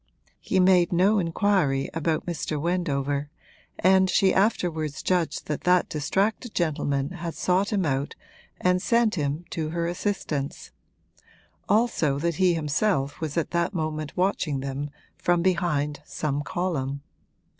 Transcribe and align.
He 0.39 0.59
made 0.59 0.91
no 0.91 1.19
inquiry 1.19 1.87
about 1.93 2.25
Mr. 2.25 2.59
Wendover, 2.59 3.29
and 3.77 4.09
she 4.09 4.33
afterwards 4.33 5.03
judged 5.03 5.45
that 5.45 5.61
that 5.61 5.89
distracted 5.89 6.55
gentleman 6.55 7.11
had 7.11 7.35
sought 7.35 7.71
him 7.71 7.85
out 7.85 8.15
and 8.59 8.81
sent 8.81 9.13
him 9.13 9.45
to 9.51 9.69
her 9.69 9.85
assistance; 9.87 10.71
also 11.69 12.17
that 12.17 12.37
he 12.37 12.55
himself 12.55 13.21
was 13.21 13.37
at 13.37 13.51
that 13.51 13.75
moment 13.75 14.17
watching 14.17 14.61
them 14.61 14.89
from 15.19 15.43
behind 15.43 16.01
some 16.03 16.41
column. 16.41 17.03